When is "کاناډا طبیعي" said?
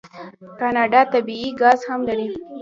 0.59-1.49